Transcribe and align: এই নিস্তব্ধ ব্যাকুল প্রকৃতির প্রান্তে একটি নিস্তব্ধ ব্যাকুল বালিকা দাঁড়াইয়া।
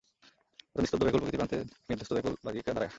এই 0.75 0.81
নিস্তব্ধ 0.83 1.01
ব্যাকুল 1.05 1.21
প্রকৃতির 1.21 1.39
প্রান্তে 1.39 1.57
একটি 1.61 1.75
নিস্তব্ধ 1.93 2.15
ব্যাকুল 2.15 2.33
বালিকা 2.45 2.71
দাঁড়াইয়া। 2.75 2.89